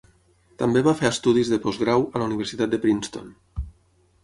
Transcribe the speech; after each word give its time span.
També 0.61 0.81
va 0.87 0.93
fer 1.01 1.07
estudis 1.15 1.51
de 1.51 1.59
postgrau 1.67 2.07
a 2.11 2.23
la 2.23 2.29
Universitat 2.31 2.75
de 2.75 2.83
Princeton. 2.87 3.31